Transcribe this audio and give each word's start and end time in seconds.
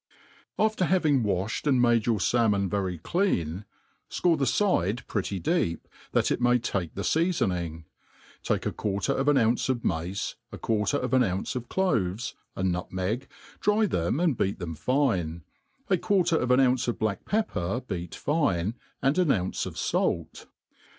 AFTER 0.57 0.85
having 0.85 1.21
wafted 1.21 1.67
and 1.71 1.79
made 1.79 2.07
your 2.07 2.17
falmop 2.17 2.71
very 2.71 2.97
clean^ 2.97 3.65
(core 4.23 4.35
the 4.35 4.47
fide 4.47 5.05
pretty 5.05 5.37
deep, 5.37 5.87
that 6.11 6.31
it 6.31 6.41
may 6.41 6.57
take 6.57 6.95
the 6.95 7.03
feaibriing; 7.03 7.83
take 8.41 8.63
Z 8.63 8.71
quarter 8.71 9.13
of 9.13 9.27
an 9.27 9.35
oui^ce 9.35 9.69
of 9.69 9.85
mace, 9.85 10.37
a 10.51 10.57
quarter 10.57 10.97
of 10.97 11.13
an 11.13 11.23
ounce 11.23 11.55
of 11.55 11.69
cloves, 11.69 12.33
a 12.55 12.63
nutmeg, 12.63 13.27
dry 13.59 13.85
them 13.85 14.19
and 14.19 14.35
beat 14.37 14.57
them 14.57 14.73
fine, 14.73 15.43
a 15.87 15.97
quarter 15.99 16.35
of 16.35 16.49
an 16.49 16.59
ounce 16.59 16.87
of 16.87 16.97
black 16.97 17.23
pepper 17.23 17.79
beat 17.81 18.15
fine, 18.15 18.73
and 19.03 19.19
an 19.19 19.27
oiince 19.27 19.67
of 19.67 19.77
fait. 19.77 20.47